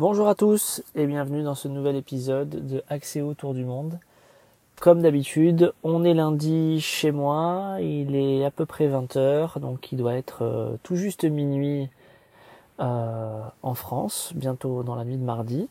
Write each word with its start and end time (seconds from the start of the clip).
Bonjour 0.00 0.28
à 0.28 0.34
tous 0.34 0.82
et 0.94 1.06
bienvenue 1.06 1.42
dans 1.42 1.54
ce 1.54 1.68
nouvel 1.68 1.94
épisode 1.94 2.66
de 2.66 2.82
Axéo 2.88 3.34
Tour 3.34 3.52
du 3.52 3.66
Monde. 3.66 3.98
Comme 4.80 5.02
d'habitude, 5.02 5.74
on 5.82 6.04
est 6.04 6.14
lundi 6.14 6.80
chez 6.80 7.10
moi, 7.10 7.76
il 7.82 8.16
est 8.16 8.42
à 8.42 8.50
peu 8.50 8.64
près 8.64 8.88
20h, 8.88 9.60
donc 9.60 9.92
il 9.92 9.98
doit 9.98 10.14
être 10.14 10.38
euh, 10.40 10.76
tout 10.82 10.96
juste 10.96 11.24
minuit 11.24 11.90
euh, 12.80 13.42
en 13.62 13.74
France, 13.74 14.32
bientôt 14.34 14.82
dans 14.82 14.94
la 14.94 15.04
nuit 15.04 15.18
de 15.18 15.22
mardi. 15.22 15.68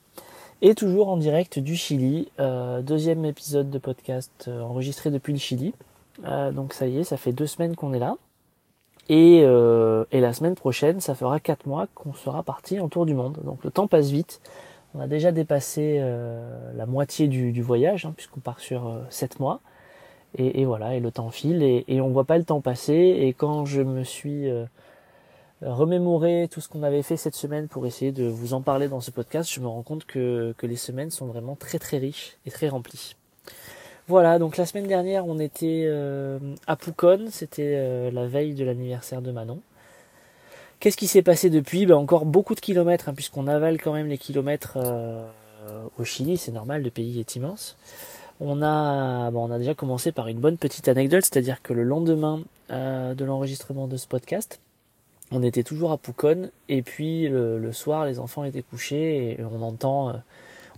Et 0.62 0.76
toujours 0.76 1.10
en 1.10 1.18
direct 1.18 1.58
du 1.58 1.76
Chili, 1.76 2.32
euh, 2.40 2.84
deuxième 2.84 3.26
épisode 3.26 3.72
de 3.72 3.80
podcast 3.80 4.48
enregistré 4.48 5.10
depuis 5.10 5.34
le 5.34 5.40
Chili. 5.40 5.74
donc 6.54 6.74
ça 6.74 6.86
y 6.86 7.00
est, 7.00 7.04
ça 7.04 7.18
fait 7.18 7.34
deux 7.34 7.48
semaines 7.48 7.76
qu'on 7.76 7.94
est 7.94 8.00
là. 8.00 8.16
Et, 9.10 9.42
euh, 9.44 10.06
et, 10.12 10.22
la 10.22 10.34
semaine 10.34 10.56
prochaine, 10.56 11.02
ça 11.02 11.16
fera 11.16 11.40
quatre 11.40 11.66
mois 11.66 11.88
qu'on 11.96 12.14
sera 12.14 12.44
parti 12.44 12.80
en 12.80 12.90
tour 12.90 13.08
du 13.08 13.16
monde. 13.16 13.40
Donc 13.44 13.64
le 13.64 13.72
temps 13.72 13.88
passe 13.88 14.12
vite. 14.12 14.40
On 14.96 15.00
a 15.00 15.08
déjà 15.08 15.32
dépassé 15.32 15.98
euh, 16.00 16.72
la 16.76 16.86
moitié 16.86 17.28
du, 17.28 17.52
du 17.52 17.62
voyage, 17.62 18.06
hein, 18.06 18.14
puisqu'on 18.16 18.40
part 18.40 18.60
sur 18.60 18.88
euh, 18.88 19.02
sept 19.10 19.40
mois. 19.40 19.62
Et, 20.38 20.62
et, 20.62 20.66
voilà, 20.66 20.96
et 20.96 21.00
le 21.00 21.12
temps 21.12 21.32
file, 21.32 21.64
et, 21.64 21.86
et 21.88 22.02
on 22.02 22.10
voit 22.10 22.26
pas 22.26 22.38
le 22.38 22.44
temps 22.44 22.62
passer. 22.62 22.94
Et 22.94 23.34
quand 23.34 23.66
je 23.66 23.82
me 23.82 24.04
suis 24.04 24.48
euh, 24.48 24.66
remémoré 25.62 26.48
tout 26.50 26.62
ce 26.62 26.70
qu'on 26.70 26.84
avait 26.84 27.02
fait 27.02 27.18
cette 27.18 27.36
semaine 27.36 27.68
pour 27.68 27.86
essayer 27.88 28.12
de 28.12 28.26
vous 28.26 28.54
en 28.54 28.62
parler 28.62 28.88
dans 28.88 29.02
ce 29.02 29.12
podcast, 29.12 29.52
je 29.52 29.60
me 29.60 29.68
rends 29.68 29.84
compte 29.84 30.06
que, 30.06 30.54
que 30.58 30.68
les 30.68 30.76
semaines 30.76 31.12
sont 31.12 31.26
vraiment 31.26 31.56
très 31.56 31.80
très 31.80 31.98
riches 31.98 32.38
et 32.46 32.52
très 32.52 32.70
remplies. 32.70 33.16
Voilà, 34.10 34.40
donc 34.40 34.58
la 34.58 34.66
semaine 34.66 34.88
dernière, 34.88 35.28
on 35.28 35.38
était 35.38 35.84
euh, 35.86 36.40
à 36.66 36.76
Poucon, 36.76 37.28
c'était 37.30 37.76
euh, 37.76 38.10
la 38.10 38.26
veille 38.26 38.56
de 38.56 38.66
l'anniversaire 38.66 39.22
de 39.22 39.30
Manon. 39.32 39.60
Qu'est-ce 40.80 40.98
qui 40.98 41.06
s'est 41.06 41.22
passé 41.22 41.52
depuis? 41.52 41.86
Ben, 41.86 41.94
Encore 41.94 42.26
beaucoup 42.26 42.56
de 42.56 42.60
kilomètres, 42.60 43.08
hein, 43.08 43.14
puisqu'on 43.14 43.46
avale 43.46 43.80
quand 43.80 43.94
même 43.94 44.08
les 44.08 44.18
kilomètres 44.18 44.80
euh, 44.84 45.28
au 46.00 46.06
Chili, 46.06 46.38
c'est 46.38 46.52
normal, 46.52 46.82
le 46.82 46.90
pays 46.90 47.20
est 47.20 47.36
immense. 47.36 47.78
On 48.40 48.64
a, 48.64 49.30
ben, 49.30 49.38
on 49.38 49.52
a 49.52 49.60
déjà 49.60 49.76
commencé 49.76 50.12
par 50.12 50.28
une 50.28 50.40
bonne 50.40 50.58
petite 50.58 50.88
anecdote, 50.88 51.24
c'est-à-dire 51.24 51.62
que 51.62 51.74
le 51.74 51.84
lendemain 51.84 52.42
de 52.72 53.24
l'enregistrement 53.24 53.86
de 53.86 53.98
ce 53.98 54.08
podcast, 54.08 54.60
on 55.32 55.44
était 55.44 55.62
toujours 55.62 55.92
à 55.92 55.98
Poucon, 55.98 56.50
et 56.68 56.82
puis 56.82 57.28
le, 57.28 57.72
soir, 57.74 58.06
les 58.06 58.18
enfants 58.18 58.44
étaient 58.44 58.64
couchés, 58.64 59.34
et 59.40 59.44
on 59.44 59.62
entend 59.62 60.16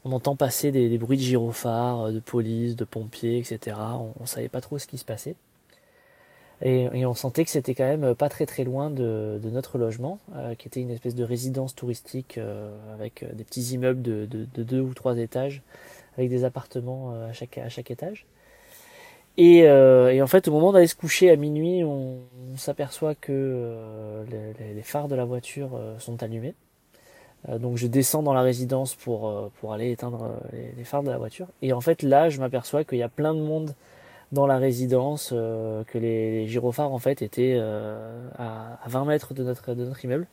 on 0.06 0.12
entend 0.12 0.36
passer 0.36 0.72
des, 0.72 0.98
bruits 0.98 1.18
de 1.18 1.24
gyrophares, 1.24 2.08
euh, 2.08 2.12
de 2.12 2.20
police, 2.20 2.76
de 2.76 2.86
pompiers, 2.86 3.38
etc. 3.40 3.78
On, 3.80 4.14
on 4.20 4.26
savait 4.26 4.50
pas 4.50 4.62
trop 4.62 4.80
ce 4.80 4.88
qui 4.88 4.98
se 4.98 5.06
passait. 5.06 5.36
Et, 6.64 7.06
on 7.06 7.14
sentait 7.16 7.44
que 7.44 7.50
c'était 7.50 7.74
quand 7.74 7.86
même 7.86 8.14
pas 8.14 8.30
très 8.30 8.46
très 8.46 8.64
loin 8.64 8.92
de, 8.92 9.40
notre 9.44 9.78
logement, 9.78 10.20
euh, 10.36 10.54
qui 10.56 10.68
était 10.68 10.82
une 10.82 10.92
espèce 10.92 11.16
de 11.16 11.24
résidence 11.24 11.74
touristique 11.76 12.38
euh, 12.38 12.72
avec 12.94 13.26
des 13.36 13.44
petits 13.44 13.74
immeubles 13.74 14.02
de, 14.02 14.26
de, 14.26 14.46
de, 14.54 14.64
deux 14.64 14.80
ou 14.80 14.94
trois 14.94 15.18
étages, 15.18 15.64
avec 16.18 16.30
des 16.30 16.44
appartements 16.44 17.14
euh, 17.14 17.30
à 17.30 17.34
chaque, 17.34 17.92
étage. 17.92 18.28
Et, 19.38 19.68
en 19.68 20.28
fait, 20.28 20.48
au 20.48 20.52
moment 20.52 20.72
d'aller 20.72 20.88
se 20.88 20.96
coucher 20.96 21.32
à 21.32 21.36
minuit, 21.36 21.84
on, 21.84 22.20
s'aperçoit 22.58 23.16
que 23.16 24.24
les, 24.30 24.82
phares 24.84 25.08
de 25.08 25.16
la 25.16 25.26
voiture 25.26 25.80
sont 26.00 26.22
allumés. 26.22 26.54
Euh, 27.50 27.58
donc 27.58 27.78
je 27.78 27.88
descends 27.88 28.24
dans 28.24 28.34
la 28.34 28.42
résidence 28.42 28.96
pour, 28.96 29.28
euh, 29.28 29.52
pour 29.60 29.74
aller 29.74 29.92
éteindre 29.92 30.24
euh, 30.24 30.48
les, 30.54 30.74
les, 30.78 30.84
phares 30.84 31.04
de 31.04 31.10
la 31.10 31.18
voiture. 31.18 31.48
Et 31.62 31.74
en 31.74 31.82
fait 31.82 32.04
là 32.04 32.30
je 32.30 32.40
m'aperçois 32.40 32.84
qu'il 32.84 33.00
y 33.00 33.04
a 33.04 33.10
plein 33.10 33.34
de 33.34 33.42
monde 33.42 33.74
dans 34.32 34.48
la 34.48 34.58
résidence, 34.58 35.32
euh, 35.34 35.84
que 35.86 35.98
les, 35.98 36.32
les, 36.32 36.48
gyrophares 36.48 36.94
en 36.94 37.00
fait 37.00 37.22
étaient 37.22 37.56
euh, 37.58 38.30
à, 38.38 38.80
à, 38.84 38.88
20 38.88 39.06
mètres 39.06 39.34
de 39.34 39.44
notre, 39.44 39.74
de 39.74 39.84
notre 39.86 40.04
immeuble. 40.06 40.28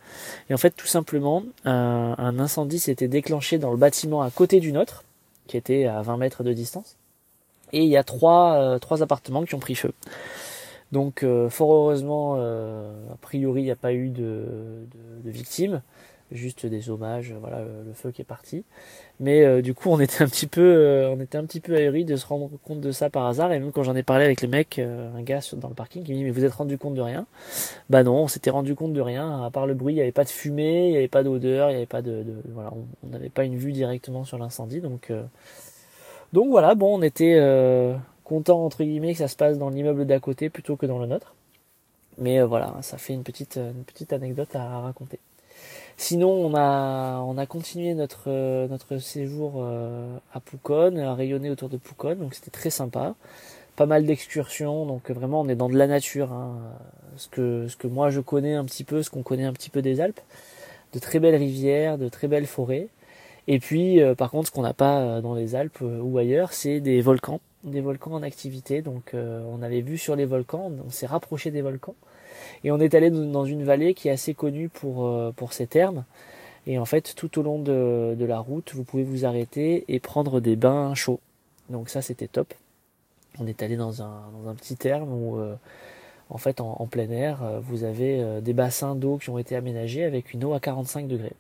Et 0.51 0.55
en 0.55 0.59
fait 0.59 0.71
tout 0.71 0.87
simplement 0.87 1.43
un, 1.65 2.15
un 2.17 2.39
incendie 2.39 2.79
s'était 2.79 3.09
déclenché 3.09 3.59
dans 3.59 3.71
le 3.71 3.77
bâtiment 3.77 4.23
à 4.23 4.31
côté 4.31 4.61
du 4.61 4.73
nôtre, 4.73 5.05
qui 5.47 5.57
était 5.57 5.87
à 5.87 6.03
20 6.03 6.19
mètres 6.19 6.45
de 6.45 6.53
distance. 6.53 6.97
Et 7.73 7.83
il 7.83 7.89
y 7.89 7.97
a 7.97 8.05
trois, 8.05 8.79
trois 8.81 9.03
appartements 9.03 9.45
qui 9.45 9.55
ont 9.55 9.59
pris 9.59 9.75
feu. 9.75 9.93
Donc 10.91 11.23
fort 11.51 11.71
heureusement, 11.71 12.37
a 12.37 13.17
priori 13.21 13.61
il 13.61 13.65
n'y 13.65 13.71
a 13.71 13.77
pas 13.77 13.93
eu 13.93 14.09
de, 14.09 14.87
de, 14.91 15.23
de 15.23 15.31
victimes 15.31 15.83
juste 16.33 16.67
des 16.67 16.91
hommages, 16.91 17.33
voilà 17.41 17.63
le, 17.63 17.93
feu 17.95 18.11
qui 18.11 18.23
est 18.23 18.25
parti. 18.25 18.65
Mais 19.21 19.45
euh, 19.45 19.63
du 19.63 19.75
coup, 19.75 19.91
on 19.91 19.99
était 20.01 20.23
un 20.23 20.29
petit 20.29 20.47
peu, 20.47 20.61
euh, 20.61 21.11
on 21.11 21.21
était 21.21 21.39
un 21.39 21.45
petit 21.45 21.61
peu 21.61 21.77
ahuri 21.77 22.05
de 22.05 22.17
se 22.17 22.27
rendre 22.27 22.51
compte 22.65 22.81
de 22.81 22.93
ça 22.93 23.11
par 23.11 23.27
hasard. 23.27 23.53
Et 23.53 23.59
même 23.59 23.73
quand 23.73 23.83
j'en 23.83 23.97
ai 23.97 24.03
parlé 24.03 24.25
avec 24.25 24.43
le 24.43 24.49
mec, 24.49 24.79
euh, 24.79 25.11
un 25.17 25.23
gars 25.23 25.41
dans 25.57 25.69
le 25.69 25.75
parking, 25.75 26.05
qui 26.05 26.13
me 26.13 26.17
dit 26.17 26.25
mais 26.25 26.31
vous 26.31 26.45
êtes 26.45 26.53
rendu 26.53 26.79
compte 26.79 26.95
de 26.95 27.01
rien? 27.01 27.27
Bah 27.91 28.03
non, 28.03 28.25
on 28.25 28.29
s'était 28.29 28.51
rendu 28.51 28.75
compte 28.75 28.93
de 28.93 29.01
rien. 29.01 29.45
À 29.45 29.51
part 29.51 29.67
le 29.67 29.75
bruit, 29.75 29.95
il 29.95 29.97
n'y 29.97 30.03
avait 30.03 30.13
pas 30.13 30.25
de 30.25 30.29
fumée, 30.29 30.89
il 30.89 30.91
n'y 30.93 30.97
avait 30.97 31.09
pas 31.09 31.23
d'odeur, 31.23 31.71
il 31.71 31.73
n'y 31.73 31.79
avait 31.79 31.87
pas 31.87 32.03
de, 32.03 32.23
de 32.23 32.35
voilà, 32.53 32.73
on 33.03 33.09
n'avait 33.09 33.31
pas 33.31 33.45
une 33.45 33.57
vue 33.57 33.73
directement 33.73 34.25
sur 34.25 34.39
l'incendie. 34.39 34.81
Donc 34.81 35.13
donc 36.33 36.51
voilà, 36.51 36.75
bon, 36.75 36.99
on 36.99 37.03
était 37.03 37.41
content 38.25 38.65
entre 38.65 38.85
guillemets 38.85 39.13
que 39.13 39.19
ça 39.19 39.29
se 39.29 39.37
passe 39.37 39.59
dans 39.59 39.71
l'immeuble 39.71 40.07
d'à 40.07 40.21
côté 40.21 40.51
plutôt 40.51 40.77
que 40.77 40.87
dans 40.87 40.99
le 40.99 41.07
nôtre. 41.07 41.35
Mais 42.19 42.43
voilà, 42.43 42.75
ça 42.83 42.99
fait 42.99 43.15
une 43.15 43.23
petite 43.23 43.57
une 43.57 43.85
petite 43.85 44.13
anecdote 44.13 44.55
à 44.57 44.81
raconter. 44.81 45.19
Sinon, 46.01 46.31
on 46.31 46.55
a, 46.55 47.19
on 47.27 47.37
a 47.39 47.47
continué 47.47 47.93
notre, 47.93 48.29
euh, 48.29 48.69
notre 48.69 48.99
séjour 48.99 49.55
euh, 49.57 50.17
à 50.33 50.39
Poucon, 50.39 50.97
à 50.97 51.15
rayonner 51.15 51.51
autour 51.51 51.69
de 51.69 51.77
Poucon, 51.77 52.15
donc 52.15 52.35
c'était 52.35 52.53
très 52.53 52.71
sympa. 52.71 53.17
Pas 53.75 53.85
mal 53.85 54.07
d'excursions, 54.07 54.87
donc 54.87 55.11
vraiment 55.11 55.41
on 55.41 55.49
est 55.49 55.57
dans 55.57 55.69
de 55.69 55.77
la 55.77 55.89
nature, 55.89 56.33
hein, 56.33 56.57
ce, 57.17 57.27
que, 57.29 57.67
ce 57.67 57.77
que 57.77 57.89
moi 57.89 58.11
je 58.11 58.21
connais 58.21 58.55
un 58.55 58.65
petit 58.65 58.85
peu, 58.85 59.03
ce 59.03 59.11
qu'on 59.11 59.25
connaît 59.25 59.45
un 59.45 59.53
petit 59.53 59.71
peu 59.71 59.83
des 59.83 60.01
Alpes. 60.01 60.21
De 60.93 61.01
très 61.01 61.19
belles 61.19 61.35
rivières, 61.35 61.99
de 61.99 62.09
très 62.09 62.29
belles 62.29 62.47
forêts. 62.47 62.87
Et 63.49 63.59
puis, 63.59 64.01
euh, 64.01 64.15
par 64.15 64.31
contre, 64.31 64.49
ce 64.49 64.53
qu'on 64.53 64.63
n'a 64.63 64.75
pas 64.75 65.21
dans 65.21 65.35
les 65.35 65.57
Alpes 65.57 65.81
ou 65.83 66.17
ailleurs, 66.17 66.53
c'est 66.53 66.79
des 66.79 67.01
volcans, 67.01 67.41
des 67.65 67.81
volcans 67.81 68.13
en 68.13 68.23
activité. 68.23 68.83
Donc, 68.83 69.15
on 69.15 69.63
avait 69.63 69.81
vu 69.81 69.99
sur 69.99 70.15
les 70.15 70.27
volcans, 70.27 70.71
on 70.87 70.91
s'est 70.91 71.07
rapproché 71.07 71.51
des 71.51 71.63
volcans. 71.63 71.97
Et 72.65 72.71
on 72.71 72.79
est 72.79 72.95
allé 72.95 73.11
dans 73.11 73.45
une 73.45 73.65
vallée 73.65 73.95
qui 73.95 74.09
est 74.09 74.13
assez 74.13 74.35
connue 74.35 74.69
pour, 74.69 75.07
euh, 75.07 75.33
pour 75.35 75.53
ses 75.53 75.67
thermes. 75.67 76.05
Et 76.67 76.79
en 76.79 76.85
fait, 76.85 77.15
tout 77.15 77.39
au 77.39 77.43
long 77.43 77.59
de, 77.59 78.17
la 78.21 78.39
route, 78.39 78.73
vous 78.75 78.85
pouvez 78.85 79.05
vous 79.05 79.25
arrêter 79.25 79.85
et 79.89 80.01
prendre 80.01 80.41
des 80.41 80.57
bains 80.57 80.95
chauds. 80.95 81.21
Donc 81.71 81.89
ça, 81.89 82.03
c'était 82.03 82.29
top. 82.29 82.53
On 83.39 83.47
est 83.47 83.63
allé 83.63 83.77
dans 83.77 84.03
un, 84.03 84.23
dans 84.33 84.51
un 84.51 84.55
petit 84.55 84.77
terme 84.77 85.13
où, 85.13 85.39
euh, 85.39 85.55
en 86.29 86.39
fait, 86.39 86.61
en, 86.61 86.77
en, 86.79 86.87
plein 86.87 87.09
air, 87.11 87.43
euh, 87.43 87.61
vous 87.61 87.85
avez 87.85 88.41
des 88.43 88.53
bassins 88.53 88.95
d'eau 88.95 89.17
qui 89.17 89.31
ont 89.31 89.39
été 89.39 89.57
aménagés 89.57 90.05
avec 90.05 90.35
une 90.35 90.45
eau 90.45 90.53
à 90.53 90.61
45 90.61 91.07
degrés. 91.07 91.35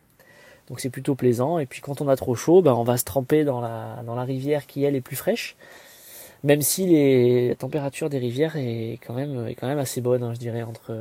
Donc 0.69 0.81
c'est 0.81 0.91
plutôt 0.91 1.15
plaisant. 1.15 1.59
Et 1.59 1.67
puis 1.67 1.81
quand 1.81 2.01
on 2.01 2.09
a 2.09 2.17
trop 2.17 2.35
chaud, 2.35 2.63
ben, 2.63 2.75
on 2.75 2.85
va 2.85 2.97
se 2.97 3.05
tremper 3.05 3.45
dans 3.45 3.61
la, 3.61 4.03
dans 4.07 4.15
la 4.15 4.25
rivière 4.25 4.67
qui, 4.67 4.85
elle, 4.85 4.95
est 4.95 5.01
plus 5.01 5.17
fraîche 5.17 5.57
même 6.45 6.63
si 6.63 7.49
la 7.49 7.55
température 7.55 8.11
des 8.11 8.19
rivières 8.19 8.57
est 8.57 8.99
quand 9.07 9.15
même, 9.15 9.79
assez 9.79 10.01
bonne, 10.01 10.23
hein, 10.23 10.35
je 10.35 10.39
dirais, 10.39 10.63
entre 10.63 10.95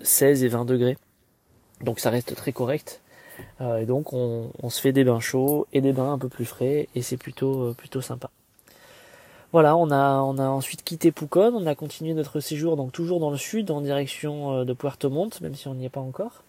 16 0.00 0.44
et 0.44 0.48
20 0.48 0.64
degrés. 0.64 0.96
Donc 1.82 2.00
ça 2.00 2.10
reste 2.10 2.34
très 2.34 2.52
correct. 2.52 3.00
Euh, 3.60 3.78
et 3.78 3.86
donc 3.86 4.12
on, 4.12 4.50
se 4.70 4.80
fait 4.80 4.92
des 4.92 5.04
bains 5.04 5.20
chauds 5.20 5.66
et 5.74 5.82
des 5.82 5.92
bains 5.92 6.12
un 6.12 6.18
peu 6.18 6.28
plus 6.28 6.46
frais 6.46 6.88
et 6.94 7.02
c'est 7.02 7.18
plutôt, 7.18 7.64
euh, 7.64 7.74
plutôt 7.74 8.00
sympa. 8.00 8.30
Voilà, 9.52 9.76
on 9.76 9.90
a, 9.90 10.20
on 10.20 10.38
a 10.38 10.48
ensuite 10.48 10.82
quitté 10.82 11.12
Pucón, 11.12 11.54
on 11.54 11.66
a 11.66 11.74
continué 11.74 12.14
notre 12.14 12.40
séjour 12.40 12.76
donc 12.76 12.92
toujours 12.92 13.20
dans 13.20 13.30
le 13.30 13.36
sud 13.36 13.70
en 13.70 13.80
direction 13.80 14.52
euh, 14.52 14.64
de 14.64 14.72
Puerto 14.72 15.10
Montt, 15.10 15.40
même 15.40 15.54
si 15.54 15.68
on 15.68 15.74
n'y 15.74 15.84
est 15.84 15.90
pas 15.90 16.00
encore. 16.00 16.42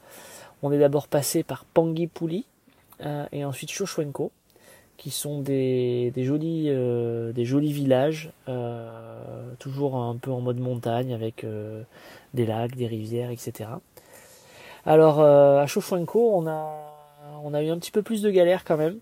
On 0.63 0.71
est 0.71 0.79
d'abord 0.79 1.07
passé 1.07 1.43
par 1.43 1.65
Panguipuli 1.65 2.45
euh, 3.01 3.25
et 3.31 3.45
ensuite 3.45 3.71
Xochuenco 3.71 4.31
qui 4.97 5.11
sont 5.11 5.41
des, 5.41 6.11
des 6.11 6.23
jolis 6.23 6.65
euh, 6.67 7.31
des 7.31 7.45
jolis 7.45 7.71
villages 7.71 8.31
euh, 8.49 9.51
toujours 9.59 9.95
un 9.95 10.15
peu 10.17 10.31
en 10.31 10.41
mode 10.41 10.59
montagne 10.59 11.13
avec 11.13 11.43
euh, 11.43 11.83
des 12.33 12.45
lacs 12.45 12.75
des 12.75 12.87
rivières 12.87 13.29
etc 13.29 13.69
alors 14.85 15.19
euh, 15.19 15.59
à 15.59 15.67
Chochuenco 15.67 16.31
on 16.33 16.47
a 16.47 16.83
on 17.43 17.53
a 17.53 17.61
eu 17.61 17.69
un 17.69 17.77
petit 17.77 17.91
peu 17.91 18.01
plus 18.01 18.23
de 18.23 18.31
galères 18.31 18.65
quand 18.65 18.77
même 18.77 18.97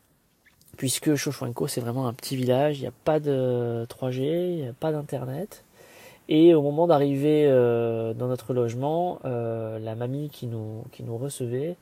puisque 0.77 1.15
Chochuenco 1.15 1.67
c'est 1.67 1.81
vraiment 1.81 2.07
un 2.07 2.13
petit 2.13 2.35
village 2.35 2.79
il 2.79 2.81
n'y 2.81 2.87
a 2.87 2.93
pas 3.05 3.21
de 3.21 3.85
3G 3.89 4.19
il 4.19 4.55
n'y 4.63 4.67
a 4.67 4.73
pas 4.73 4.91
d'internet. 4.91 5.63
Et 6.27 6.55
au 6.55 6.63
moment 6.63 6.87
d'arriver 6.87 7.45
euh, 7.47 8.15
dans 8.15 8.27
notre 8.27 8.55
logement 8.55 9.19
la 9.23 9.95
mamie 9.95 10.29
qui 10.29 10.47
nous 10.47 10.83
qui 10.91 11.03
nous 11.03 11.17
recevait 11.17 11.75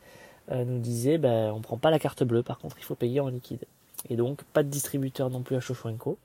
nous 0.51 0.80
disait 0.80 1.18
ben 1.18 1.54
on 1.56 1.62
prend 1.62 1.77
pas 1.77 1.89
la 1.92 1.98
carte 1.98 2.24
bleue 2.24 2.44
par 2.44 2.59
contre 2.59 2.75
il 2.77 2.83
faut 2.83 2.95
payer 2.95 3.21
en 3.21 3.30
liquide 3.30 3.66
et 4.09 4.15
donc 4.15 4.44
pas 4.53 4.63
de 4.63 4.69
distributeur 4.69 5.29
non 5.29 5.41
plus 5.41 5.55
à 5.55 5.59
Chochuenco. 5.59 6.17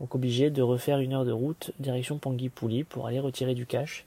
Donc 0.00 0.14
obligé 0.14 0.50
de 0.50 0.62
refaire 0.62 1.00
une 1.00 1.12
heure 1.12 1.24
de 1.24 1.32
route 1.32 1.72
direction 1.80 2.18
Panguipuli 2.18 2.84
pour 2.84 3.06
aller 3.06 3.20
retirer 3.20 3.54
du 3.54 3.66
cash. 3.66 4.04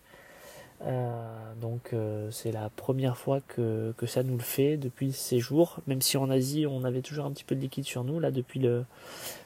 Euh, 0.83 1.53
donc 1.62 1.91
euh, 1.94 2.31
c'est 2.31 2.51
la 2.51 2.69
première 2.69 3.18
fois 3.18 3.39
que, 3.47 3.94
que 3.97 4.06
ça 4.06 4.23
nous 4.23 4.38
le 4.38 4.44
fait 4.44 4.77
depuis 4.77 5.12
ces 5.12 5.39
jours. 5.39 5.79
Même 5.88 6.01
si 6.01 6.18
en 6.18 6.29
Asie 6.29 6.65
on 6.65 6.83
avait 6.83 7.01
toujours 7.01 7.25
un 7.25 7.31
petit 7.31 7.44
peu 7.44 7.56
de 7.56 7.62
liquide 7.62 7.85
sur 7.85 8.03
nous, 8.03 8.19
là 8.19 8.31
depuis 8.31 8.59
le, 8.59 8.85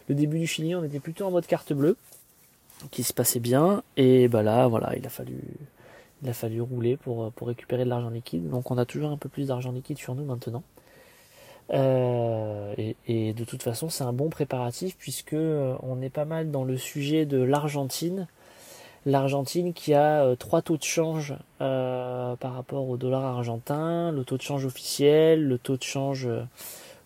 le 0.07 0.15
début 0.15 0.39
du 0.39 0.47
Chili 0.47 0.75
on 0.75 0.83
était 0.83 0.99
plutôt 0.99 1.25
en 1.25 1.31
mode 1.31 1.47
carte 1.47 1.73
bleue, 1.73 1.97
qui 2.91 3.03
se 3.03 3.11
passait 3.11 3.39
bien. 3.39 3.83
Et 3.97 4.27
bah 4.27 4.43
là 4.43 4.67
voilà 4.67 4.95
il 4.95 5.05
a 5.05 5.09
fallu 5.09 5.37
il 6.23 6.29
a 6.29 6.33
fallu 6.33 6.61
rouler 6.61 6.95
pour, 6.95 7.31
pour 7.33 7.47
récupérer 7.47 7.83
de 7.83 7.89
l'argent 7.89 8.09
liquide. 8.09 8.49
Donc 8.49 8.71
on 8.71 8.77
a 8.77 8.85
toujours 8.85 9.11
un 9.11 9.17
peu 9.17 9.29
plus 9.29 9.47
d'argent 9.47 9.71
liquide 9.71 9.97
sur 9.97 10.15
nous 10.15 10.25
maintenant. 10.25 10.63
Et, 11.71 13.33
de 13.33 13.43
toute 13.43 13.63
façon, 13.63 13.89
c'est 13.89 14.03
un 14.03 14.13
bon 14.13 14.29
préparatif 14.29 14.95
puisque 14.97 15.35
on 15.35 16.01
est 16.01 16.09
pas 16.09 16.25
mal 16.25 16.51
dans 16.51 16.63
le 16.63 16.77
sujet 16.77 17.25
de 17.25 17.41
l'Argentine. 17.41 18.27
L'Argentine 19.07 19.73
qui 19.73 19.93
a 19.93 20.35
trois 20.37 20.61
taux 20.61 20.77
de 20.77 20.83
change 20.83 21.35
par 21.59 22.53
rapport 22.53 22.89
au 22.89 22.97
dollar 22.97 23.23
argentin, 23.23 24.11
le 24.11 24.23
taux 24.23 24.37
de 24.37 24.41
change 24.41 24.65
officiel, 24.65 25.47
le 25.47 25.57
taux 25.57 25.77
de 25.77 25.83
change 25.83 26.27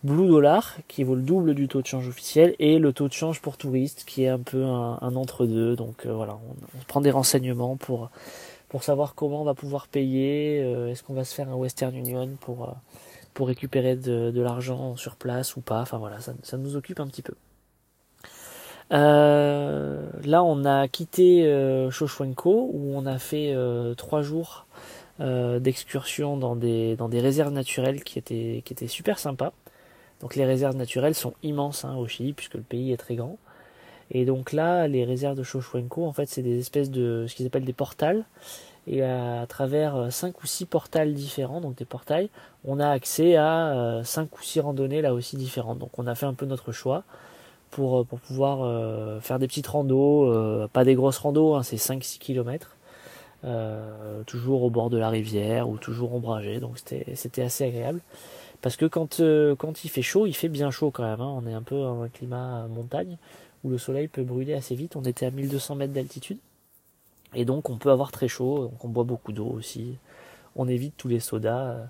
Blue 0.03 0.29
Dollar 0.29 0.77
qui 0.87 1.03
vaut 1.03 1.15
le 1.15 1.21
double 1.21 1.53
du 1.55 1.67
taux 1.67 1.81
de 1.81 1.87
change 1.87 2.07
officiel 2.07 2.55
et 2.59 2.79
le 2.79 2.93
taux 2.93 3.09
de 3.09 3.13
change 3.13 3.41
pour 3.41 3.57
touristes 3.57 4.05
qui 4.07 4.23
est 4.23 4.29
un 4.29 4.39
peu 4.39 4.63
un, 4.63 5.15
entre-deux. 5.15 5.75
Donc 5.75 6.05
euh, 6.05 6.13
voilà, 6.13 6.39
on, 6.49 6.83
prend 6.87 7.01
des 7.01 7.11
renseignements 7.11 7.75
pour, 7.75 8.09
pour 8.69 8.83
savoir 8.83 9.13
comment 9.13 9.41
on 9.41 9.43
va 9.43 9.55
pouvoir 9.55 9.87
payer, 9.87 10.61
euh, 10.63 10.89
est-ce 10.89 11.03
qu'on 11.03 11.13
va 11.13 11.25
se 11.25 11.35
faire 11.35 11.49
un 11.49 11.55
Western 11.55 11.93
Union 11.93 12.29
pour, 12.39 12.63
euh, 12.63 12.71
pour 13.33 13.47
récupérer 13.47 13.95
de, 13.95 14.31
de 14.31 14.41
l'argent 14.41 14.95
sur 14.95 15.15
place 15.15 15.55
ou 15.55 15.61
pas. 15.61 15.81
Enfin 15.81 15.97
voilà, 15.97 16.19
ça, 16.19 16.33
ça 16.43 16.57
nous 16.57 16.75
occupe 16.75 16.99
un 16.99 17.07
petit 17.07 17.21
peu. 17.21 17.33
là, 18.91 20.43
on 20.43 20.65
a 20.65 20.87
quitté 20.87 21.45
euh, 21.45 21.89
où 21.89 22.91
on 22.95 23.05
a 23.05 23.19
fait 23.19 23.55
trois 23.97 24.21
jours 24.21 24.65
d'excursion 25.19 26.37
dans 26.37 26.55
des, 26.55 26.95
dans 26.95 27.09
des 27.09 27.19
réserves 27.19 27.51
naturelles 27.51 28.03
qui 28.03 28.19
étaient, 28.19 28.61
qui 28.65 28.73
étaient 28.73 28.87
super 28.87 29.19
sympas. 29.19 29.53
Donc 30.21 30.35
les 30.35 30.45
réserves 30.45 30.75
naturelles 30.75 31.15
sont 31.15 31.33
immenses 31.43 31.85
hein, 31.85 31.95
au 31.95 32.07
Chili 32.07 32.33
puisque 32.33 32.55
le 32.55 32.61
pays 32.61 32.91
est 32.91 32.97
très 32.97 33.15
grand. 33.15 33.37
Et 34.11 34.25
donc 34.25 34.53
là, 34.53 34.87
les 34.87 35.05
réserves 35.05 35.37
de 35.37 35.43
Xochhuenco, 35.43 36.05
en 36.05 36.13
fait, 36.13 36.25
c'est 36.25 36.41
des 36.41 36.59
espèces 36.59 36.89
de 36.89 37.25
ce 37.27 37.35
qu'ils 37.35 37.45
appellent 37.45 37.65
des 37.65 37.73
portals. 37.73 38.25
Et 38.91 39.03
à, 39.03 39.45
travers 39.47 39.95
euh, 39.95 40.09
cinq 40.09 40.43
ou 40.43 40.47
six 40.47 40.65
portals 40.65 41.13
différents, 41.13 41.61
donc 41.61 41.75
des 41.75 41.85
portails, 41.85 42.29
on 42.65 42.79
a 42.79 42.89
accès 42.89 43.35
à 43.35 43.67
euh, 43.67 44.03
cinq 44.03 44.35
ou 44.39 44.43
six 44.43 44.59
randonnées 44.59 45.03
là 45.03 45.13
aussi 45.13 45.37
différentes. 45.37 45.77
Donc 45.77 45.99
on 45.99 46.07
a 46.07 46.15
fait 46.15 46.25
un 46.25 46.33
peu 46.33 46.47
notre 46.47 46.71
choix 46.71 47.03
pour, 47.69 47.99
euh, 47.99 48.03
pour 48.03 48.19
pouvoir 48.19 49.21
faire 49.21 49.37
des 49.37 49.47
petites 49.47 49.67
randos, 49.67 50.67
pas 50.73 50.83
des 50.83 50.95
grosses 50.95 51.19
randos, 51.19 51.53
hein, 51.53 51.61
c'est 51.61 51.77
5-6 51.77 52.17
km. 52.17 52.75
toujours 54.25 54.63
au 54.63 54.71
bord 54.71 54.89
de 54.89 54.97
la 54.97 55.09
rivière 55.09 55.69
ou 55.69 55.77
toujours 55.77 56.15
ombragé, 56.15 56.59
donc 56.59 56.79
c'était 56.79 57.43
assez 57.43 57.65
agréable. 57.65 58.01
Parce 58.61 58.75
que 58.75 58.85
quand, 58.85 59.21
quand 59.57 59.83
il 59.85 59.89
fait 59.89 60.01
chaud, 60.01 60.25
il 60.25 60.33
fait 60.33 60.49
bien 60.49 60.71
chaud 60.71 60.89
quand 60.91 61.03
même. 61.03 61.21
Hein. 61.21 61.41
On 61.41 61.47
est 61.47 61.53
un 61.53 61.61
peu 61.61 61.75
dans 61.75 62.01
un 62.01 62.09
climat 62.09 62.67
montagne 62.67 63.17
où 63.63 63.69
le 63.69 63.77
soleil 63.77 64.07
peut 64.07 64.23
brûler 64.23 64.53
assez 64.55 64.75
vite. 64.75 64.95
On 64.95 65.03
était 65.03 65.27
à 65.27 65.31
1200 65.31 65.75
mètres 65.75 65.93
d'altitude. 65.93 66.39
Et 67.35 67.45
donc 67.45 67.69
on 67.69 67.77
peut 67.77 67.91
avoir 67.91 68.11
très 68.11 68.27
chaud, 68.27 68.69
donc 68.69 68.83
on 68.83 68.89
boit 68.89 69.03
beaucoup 69.03 69.31
d'eau 69.31 69.47
aussi. 69.47 69.97
On 70.55 70.67
évite 70.67 70.95
tous 70.97 71.07
les 71.07 71.19
sodas. 71.19 71.71
Euh. 71.71 71.85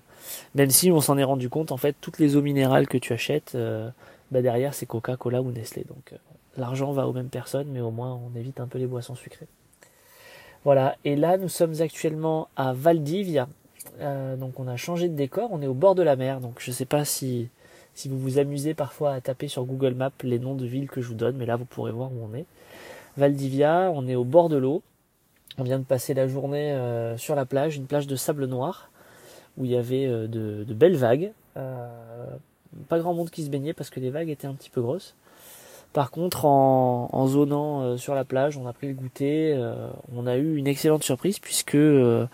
Même 0.54 0.70
si 0.70 0.90
on 0.90 1.00
s'en 1.00 1.16
est 1.18 1.24
rendu 1.24 1.48
compte, 1.48 1.72
en 1.72 1.76
fait, 1.76 1.96
toutes 2.00 2.18
les 2.18 2.36
eaux 2.36 2.42
minérales 2.42 2.86
que 2.86 2.98
tu 2.98 3.12
achètes, 3.12 3.52
euh, 3.54 3.90
bah 4.30 4.42
derrière 4.42 4.74
c'est 4.74 4.86
Coca-Cola 4.86 5.42
ou 5.42 5.50
Nestlé. 5.50 5.84
Donc 5.88 6.14
l'argent 6.56 6.92
va 6.92 7.06
aux 7.08 7.12
mêmes 7.12 7.28
personnes, 7.28 7.68
mais 7.72 7.80
au 7.80 7.90
moins 7.90 8.12
on 8.14 8.38
évite 8.38 8.60
un 8.60 8.66
peu 8.66 8.78
les 8.78 8.86
boissons 8.86 9.14
sucrées. 9.14 9.48
Voilà, 10.64 10.96
et 11.04 11.16
là 11.16 11.38
nous 11.38 11.48
sommes 11.48 11.80
actuellement 11.80 12.48
à 12.54 12.74
Valdivia, 12.74 13.48
euh, 14.00 14.36
donc 14.36 14.60
on 14.60 14.68
a 14.68 14.76
changé 14.76 15.08
de 15.08 15.14
décor, 15.14 15.48
on 15.52 15.62
est 15.62 15.66
au 15.66 15.74
bord 15.74 15.94
de 15.94 16.02
la 16.02 16.16
mer, 16.16 16.40
donc 16.40 16.56
je 16.58 16.70
ne 16.70 16.74
sais 16.74 16.84
pas 16.84 17.06
si, 17.06 17.48
si 17.94 18.10
vous 18.10 18.18
vous 18.18 18.38
amusez 18.38 18.74
parfois 18.74 19.14
à 19.14 19.20
taper 19.22 19.48
sur 19.48 19.64
Google 19.64 19.94
Maps 19.94 20.10
les 20.22 20.38
noms 20.38 20.54
de 20.54 20.66
villes 20.66 20.90
que 20.90 21.00
je 21.00 21.08
vous 21.08 21.14
donne, 21.14 21.36
mais 21.36 21.46
là 21.46 21.56
vous 21.56 21.64
pourrez 21.64 21.92
voir 21.92 22.10
où 22.12 22.28
on 22.30 22.36
est. 22.36 22.44
Valdivia, 23.16 23.90
on 23.94 24.06
est 24.06 24.14
au 24.14 24.24
bord 24.24 24.50
de 24.50 24.58
l'eau, 24.58 24.82
on 25.58 25.62
vient 25.62 25.78
de 25.78 25.84
passer 25.84 26.14
la 26.14 26.26
journée 26.26 26.72
euh, 26.72 27.16
sur 27.16 27.34
la 27.34 27.44
plage, 27.44 27.76
une 27.76 27.86
plage 27.86 28.06
de 28.06 28.16
sable 28.16 28.46
noir, 28.46 28.90
où 29.56 29.64
il 29.64 29.70
y 29.70 29.76
avait 29.76 30.06
euh, 30.06 30.26
de, 30.26 30.74
belles 30.74 30.96
vagues. 30.96 31.32
pas 31.54 32.98
grand 32.98 33.14
monde 33.14 33.30
qui 33.30 33.44
se 33.44 33.50
baignait 33.50 33.72
parce 33.72 33.90
que 33.90 34.00
les 34.00 34.10
vagues 34.10 34.30
étaient 34.30 34.46
un 34.46 34.54
petit 34.54 34.70
peu 34.70 34.80
grosses. 34.80 35.14
Par 35.92 36.12
contre, 36.12 36.44
en, 36.44 37.08
en 37.12 37.26
zonant 37.26 37.82
euh, 37.82 37.96
sur 37.96 38.14
la 38.14 38.24
plage, 38.24 38.56
on 38.56 38.66
a 38.66 38.72
pris 38.72 38.86
le 38.86 38.94
goûter, 38.94 39.52
euh, 39.56 39.88
on 40.14 40.26
a 40.26 40.36
eu 40.36 40.56
une 40.56 40.68
excellente 40.68 41.02
surprise 41.02 41.40
puisque, 41.40 41.74
euh, 41.74 42.26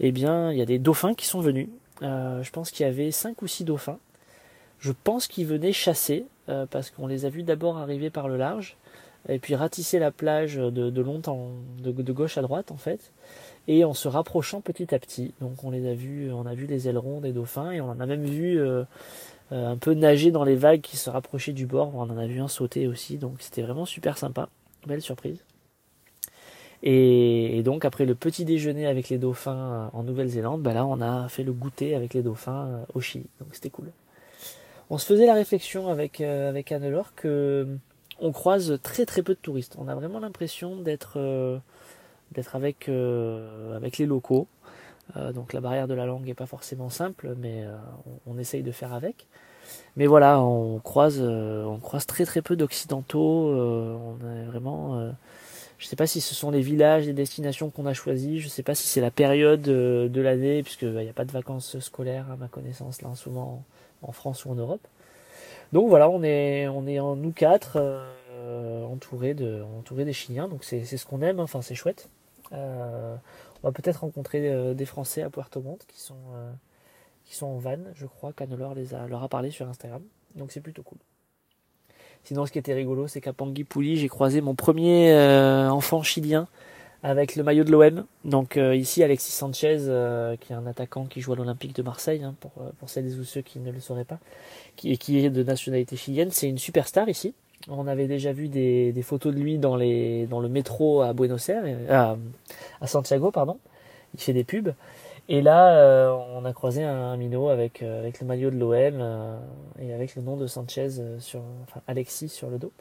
eh 0.00 0.10
bien, 0.10 0.50
il 0.50 0.58
y 0.58 0.62
a 0.62 0.66
des 0.66 0.80
dauphins 0.80 1.14
qui 1.14 1.26
sont 1.26 1.40
venus. 1.40 1.68
je 2.00 2.50
pense 2.50 2.70
qu'il 2.70 2.84
y 2.84 2.88
avait 2.88 3.12
cinq 3.12 3.42
ou 3.42 3.46
six 3.46 3.64
dauphins. 3.64 3.98
Je 4.80 4.92
pense 4.92 5.28
qu'ils 5.28 5.46
venaient 5.46 5.72
chasser 5.72 6.26
parce 6.70 6.90
qu'on 6.90 7.06
les 7.06 7.24
a 7.24 7.28
vus 7.28 7.42
d'abord 7.42 7.78
arriver 7.78 8.10
par 8.10 8.28
le 8.28 8.36
large 8.36 8.76
et 9.28 9.38
puis 9.38 9.54
ratisser 9.54 9.98
la 9.98 10.10
plage 10.10 10.56
de, 10.56 11.00
longtemps, 11.00 11.50
de, 11.78 12.12
gauche 12.12 12.38
à 12.38 12.42
droite 12.42 12.70
en 12.70 12.76
fait, 12.76 13.12
et 13.68 13.84
en 13.84 13.94
se 13.94 14.08
rapprochant 14.08 14.60
petit 14.60 14.94
à 14.94 14.98
petit. 14.98 15.34
Donc 15.40 15.64
on 15.64 15.70
les 15.70 15.88
a 15.88 15.94
vus, 15.94 16.32
on 16.32 16.46
a 16.46 16.54
vu 16.54 16.66
les 16.66 16.88
ailerons 16.88 17.20
des 17.20 17.32
dauphins 17.32 17.72
et 17.72 17.80
on 17.80 17.90
en 17.90 18.00
a 18.00 18.06
même 18.06 18.24
vu 18.24 18.60
euh, 18.60 18.84
un 19.50 19.76
peu 19.76 19.94
nager 19.94 20.30
dans 20.30 20.44
les 20.44 20.56
vagues 20.56 20.80
qui 20.80 20.96
se 20.96 21.10
rapprochaient 21.10 21.52
du 21.52 21.66
bord. 21.66 21.94
On 21.94 22.02
en 22.02 22.18
a 22.18 22.26
vu 22.26 22.40
un 22.40 22.48
sauter 22.48 22.86
aussi, 22.86 23.16
donc 23.18 23.36
c'était 23.40 23.62
vraiment 23.62 23.84
super 23.84 24.18
sympa. 24.18 24.48
Belle 24.86 25.02
surprise. 25.02 25.42
Et, 26.82 27.62
donc 27.64 27.84
après 27.84 28.04
le 28.04 28.14
petit 28.14 28.44
déjeuner 28.44 28.86
avec 28.86 29.08
les 29.08 29.18
dauphins 29.18 29.56
euh, 29.56 29.88
en 29.92 30.04
Nouvelle-Zélande, 30.04 30.62
bah 30.62 30.74
là 30.74 30.86
on 30.86 31.00
a 31.00 31.28
fait 31.28 31.42
le 31.42 31.52
goûter 31.52 31.96
avec 31.96 32.14
les 32.14 32.22
dauphins 32.22 32.66
euh, 32.66 32.84
au 32.94 33.00
Chili, 33.00 33.26
donc 33.40 33.48
c'était 33.52 33.70
cool. 33.70 33.90
On 34.88 34.98
se 34.98 35.06
faisait 35.06 35.26
la 35.26 35.34
réflexion 35.34 35.88
avec 35.88 36.20
avec 36.20 36.70
Anne-Laure 36.70 37.12
que 37.16 37.66
on 38.20 38.32
croise 38.32 38.78
très 38.82 39.06
très 39.06 39.22
peu 39.22 39.34
de 39.34 39.38
touristes. 39.40 39.76
On 39.78 39.88
a 39.88 39.94
vraiment 39.94 40.18
l'impression 40.18 40.76
d'être 40.76 41.60
d'être 42.32 42.56
avec 42.56 42.88
avec 42.88 43.98
les 43.98 44.06
locaux. 44.06 44.48
Euh, 45.16 45.32
donc 45.32 45.52
la 45.52 45.60
barrière 45.60 45.86
de 45.86 45.94
la 45.94 46.06
langue 46.06 46.24
n'est 46.24 46.34
pas 46.34 46.46
forcément 46.46 46.90
simple, 46.90 47.34
mais 47.38 47.62
euh, 47.64 47.76
on, 48.26 48.38
essaye 48.38 48.62
de 48.62 48.72
faire 48.72 48.92
avec. 48.92 49.26
Mais 49.96 50.06
voilà, 50.06 50.40
on 50.40 50.78
croise, 50.80 51.18
euh, 51.20 51.64
on 51.64 51.78
croise 51.78 52.06
très 52.06 52.24
très 52.24 52.42
peu 52.42 52.56
d'occidentaux. 52.56 53.50
on 53.50 54.16
est 54.20 54.44
vraiment, 54.46 55.12
je 55.78 55.84
ne 55.84 55.88
sais 55.88 55.96
pas 55.96 56.06
si 56.06 56.20
ce 56.20 56.34
sont 56.34 56.50
les 56.50 56.60
villages, 56.60 57.06
les 57.06 57.12
destinations 57.12 57.70
qu'on 57.70 57.86
a 57.86 57.94
choisis. 57.94 58.40
Je 58.40 58.46
ne 58.46 58.50
sais 58.50 58.62
pas 58.62 58.74
si 58.74 58.86
c'est 58.86 59.00
la 59.00 59.10
période 59.10 59.62
de 59.62 60.20
l'année, 60.20 60.62
puisqu'il 60.62 60.92
bah, 60.92 61.02
n'y 61.02 61.10
a 61.10 61.14
pas 61.14 61.24
de 61.24 61.32
vacances 61.32 61.78
scolaires 61.80 62.30
à 62.30 62.36
ma 62.36 62.48
connaissance 62.48 63.02
là 63.02 63.08
en 63.08 63.14
ce 63.14 63.28
moment 63.28 63.64
en, 64.02 64.12
France 64.12 64.44
ou 64.44 64.50
en 64.50 64.54
Europe. 64.54 64.86
Donc 65.72 65.88
voilà, 65.88 66.08
on 66.08 66.22
est, 66.22 66.68
on 66.68 66.86
est 66.86 67.00
en 67.00 67.16
nous 67.16 67.32
quatre, 67.32 68.04
entourés 68.90 69.34
de, 69.34 69.62
entourés 69.78 70.04
des 70.04 70.12
Chiliens. 70.12 70.48
Donc 70.48 70.64
c'est, 70.64 70.84
ce 70.84 71.06
qu'on 71.06 71.22
aime. 71.22 71.40
Enfin 71.40 71.62
c'est 71.62 71.74
chouette. 71.74 72.08
On 73.62 73.68
va 73.68 73.72
peut-être 73.72 74.02
rencontrer 74.02 74.48
euh, 74.48 74.74
des 74.74 74.84
Français 74.84 75.22
à 75.22 75.30
Puerto 75.30 75.60
Montt 75.60 75.84
qui 75.88 76.00
sont, 76.00 76.14
euh, 76.34 76.52
qui 77.24 77.34
sont 77.34 77.46
en 77.46 77.58
van, 77.58 77.78
je 77.94 78.06
crois 78.06 78.32
qu'Anne-Laure 78.32 78.74
les 78.74 78.94
a, 78.94 79.06
leur 79.06 79.22
a 79.22 79.28
parlé 79.28 79.50
sur 79.50 79.68
Instagram. 79.68 80.02
Donc 80.34 80.52
c'est 80.52 80.60
plutôt 80.60 80.82
cool. 80.82 80.98
Sinon, 82.22 82.44
ce 82.44 82.52
qui 82.52 82.58
était 82.58 82.74
rigolo, 82.74 83.06
c'est 83.06 83.20
qu'à 83.20 83.32
Panguipulli, 83.32 83.96
j'ai 83.96 84.08
croisé 84.08 84.40
mon 84.40 84.54
premier 84.54 85.12
euh, 85.12 85.68
enfant 85.68 86.02
chilien 86.02 86.48
avec 87.02 87.36
le 87.36 87.42
maillot 87.42 87.64
de 87.64 87.70
l'OM. 87.70 88.04
Donc 88.24 88.56
ici, 88.56 89.02
Alexis 89.02 89.32
Sanchez, 89.32 89.78
qui 90.40 90.52
est 90.52 90.56
un 90.56 90.66
attaquant 90.66 91.04
qui 91.04 91.20
joue 91.20 91.32
à 91.32 91.36
l'Olympique 91.36 91.74
de 91.74 91.82
Marseille, 91.82 92.22
hein, 92.24 92.34
pour, 92.40 92.52
pour 92.78 92.88
celles 92.88 93.18
ou 93.18 93.24
ceux 93.24 93.42
qui 93.42 93.58
ne 93.58 93.70
le 93.70 93.80
sauraient 93.80 94.04
pas, 94.04 94.18
qui, 94.76 94.96
qui 94.98 95.24
est 95.24 95.30
de 95.30 95.42
nationalité 95.42 95.96
chilienne. 95.96 96.30
C'est 96.30 96.48
une 96.48 96.58
superstar 96.58 97.08
ici. 97.08 97.34
On 97.68 97.86
avait 97.86 98.06
déjà 98.06 98.32
vu 98.32 98.48
des, 98.48 99.02
photos 99.02 99.34
de 99.34 99.40
lui 99.40 99.58
dans, 99.58 99.76
les, 99.76 100.26
dans 100.26 100.40
le 100.40 100.48
métro 100.48 101.02
à 101.02 101.12
Buenos 101.12 101.48
Aires, 101.48 101.64
à, 101.90 102.16
à 102.80 102.86
Santiago, 102.86 103.30
pardon. 103.30 103.58
Il 104.14 104.20
fait 104.20 104.32
des 104.32 104.44
pubs. 104.44 104.72
Et 105.28 105.42
là, 105.42 105.76
euh, 105.76 106.16
on 106.34 106.44
a 106.44 106.52
croisé 106.52 106.84
un, 106.84 107.16
minot 107.16 107.48
avec, 107.48 107.82
euh, 107.82 107.98
avec 107.98 108.20
le 108.20 108.26
maillot 108.26 108.50
de 108.50 108.56
l'OM 108.56 108.72
euh, 108.74 109.36
et 109.80 109.92
avec 109.92 110.14
le 110.14 110.22
nom 110.22 110.36
de 110.36 110.46
Sanchez 110.46 110.88
sur, 111.18 111.40
enfin 111.64 111.80
Alexis 111.88 112.28
sur 112.28 112.48
le 112.48 112.58
dos. 112.58 112.72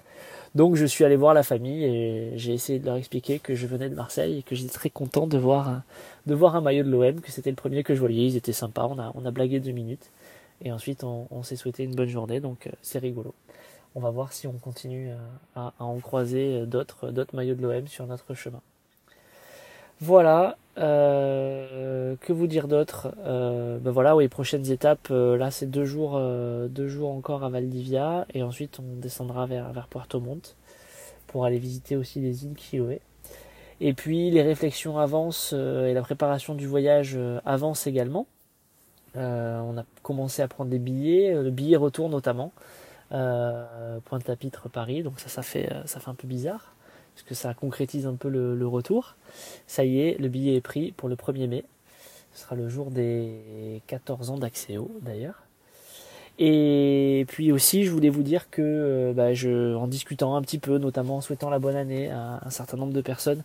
Donc 0.54 0.76
je 0.76 0.86
suis 0.86 1.04
allé 1.04 1.16
voir 1.16 1.34
la 1.34 1.42
famille 1.44 1.84
et 1.84 2.34
j'ai 2.36 2.54
essayé 2.54 2.80
de 2.80 2.86
leur 2.86 2.98
expliquer 2.98 3.40
que 3.40 3.56
je 3.56 3.66
venais 3.66 3.90
de 3.90 3.96
Marseille 3.96 4.40
et 4.40 4.44
que 4.44 4.56
j'étais 4.56 4.74
très 4.74 4.92
content 4.92 5.26
de 5.26 5.38
voir 5.38 5.70
un, 5.70 5.84
de 6.28 6.36
voir 6.36 6.56
un 6.56 6.62
maillot 6.62 6.84
de 6.84 6.90
l'OM, 6.92 7.20
que 7.20 7.32
c'était 7.32 7.50
le 7.50 7.56
premier 7.56 7.84
que 7.84 7.96
je 7.96 8.00
voyais. 8.00 8.28
Ils 8.28 8.38
étaient 8.38 8.54
sympas. 8.54 8.88
On 8.90 9.00
a, 9.00 9.12
on 9.16 9.26
a 9.26 9.32
blagué 9.32 9.60
deux 9.60 9.72
minutes 9.72 10.12
et 10.64 10.72
ensuite 10.72 11.04
on, 11.04 11.28
on 11.32 11.42
s'est 11.42 11.56
souhaité 11.56 11.84
une 11.84 11.96
bonne 11.96 12.10
journée. 12.10 12.40
Donc 12.40 12.70
c'est 12.82 13.00
rigolo 13.00 13.34
on 13.96 14.02
va 14.02 14.10
voir 14.10 14.34
si 14.34 14.46
on 14.46 14.54
continue 14.54 15.10
à, 15.56 15.74
en 15.80 15.98
croiser 16.00 16.60
euh, 16.60 16.66
d'autres, 16.66 17.12
d'autres 17.12 17.36
maillots 17.36 17.56
de 17.56 17.62
l'OM 17.62 17.88
sur 17.88 18.06
notre 18.06 18.34
chemin. 18.34 18.62
Voilà, 20.02 20.58
euh, 20.78 22.16
que 22.22 22.34
vous 22.34 22.48
dire 22.48 22.68
d'autre? 22.68 23.14
Euh, 23.26 23.78
ben 23.80 23.92
voilà, 23.92 24.16
oui, 24.16 24.28
prochaines 24.28 24.70
étapes, 24.72 25.10
là 25.10 25.52
c'est 25.52 25.70
deux 25.70 25.86
jours, 25.86 26.20
deux 26.70 26.88
jours 26.88 27.12
encore 27.12 27.44
à 27.44 27.50
Valdivia, 27.50 28.26
et 28.34 28.44
ensuite 28.44 28.80
on 28.80 29.00
descendra 29.00 29.46
vers, 29.46 29.72
vers 29.72 29.88
Puerto 29.88 30.20
Montt 30.20 30.56
pour 31.28 31.46
aller 31.46 31.60
visiter 31.60 31.96
aussi 31.96 32.20
les 32.20 32.46
îles 32.46 32.58
Chiloé. 32.58 33.02
Et 33.82 33.94
puis 33.94 34.32
les 34.32 34.42
réflexions 34.42 34.98
avancent 34.98 35.54
et 35.54 35.94
la 35.94 36.02
préparation 36.02 36.56
du 36.56 36.68
voyage 36.68 37.18
avance 37.46 37.88
également. 37.88 38.28
on 39.16 39.78
a 39.78 39.84
commencé 40.04 40.42
à 40.42 40.48
prendre 40.48 40.70
des 40.70 40.80
billets, 40.80 41.34
le 41.34 41.52
billet 41.52 41.78
retour 41.78 42.10
notamment. 42.10 42.54
Euh, 43.12 44.00
Pointe-à-Pitre 44.06 44.68
Paris, 44.68 45.04
donc 45.04 45.20
ça, 45.20 45.30
ça 45.30 45.44
fait, 45.44 45.72
euh, 45.72 45.86
ça 45.86 46.00
fait 46.00 46.10
un 46.10 46.16
peu 46.16 46.28
bizarre, 46.28 46.74
parce 47.16 47.24
que 47.24 47.34
ça 47.34 47.54
concrétise 47.54 48.08
un 48.08 48.16
peu 48.16 48.28
le, 48.28 48.68
retour. 48.68 49.16
Ça 49.68 49.86
y 49.86 50.02
est, 50.02 50.20
le 50.20 50.28
billet 50.28 50.56
est 50.56 50.62
pris 50.62 50.92
pour 50.92 51.08
le 51.08 51.16
1er 51.16 51.48
mai. 51.48 51.64
Ce 52.34 52.42
sera 52.42 52.56
le 52.56 52.68
jour 52.68 52.92
des 52.92 53.82
14 53.88 54.32
ans 54.32 54.38
d'Axéo 54.38 54.92
d'ailleurs. 55.02 55.46
Et 56.38 57.24
puis 57.30 57.54
aussi, 57.54 57.86
je 57.86 57.92
voulais 57.92 58.10
vous 58.10 58.22
dire 58.22 58.50
que, 58.50 58.62
euh, 58.62 59.14
bah, 59.14 59.34
je, 59.34 59.74
en 59.76 59.88
discutant 59.88 60.36
un 60.36 60.42
petit 60.42 60.60
peu, 60.60 60.78
notamment 60.78 61.16
en 61.16 61.22
souhaitant 61.22 61.50
la 61.50 61.60
bonne 61.60 61.78
année 61.78 62.10
à 62.12 62.42
un 62.46 62.50
certain 62.50 62.76
nombre 62.76 62.92
de 62.92 63.00
personnes, 63.00 63.44